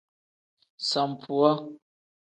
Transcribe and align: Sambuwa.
Sambuwa. 0.89 1.51